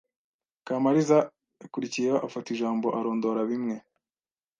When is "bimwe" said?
3.49-3.75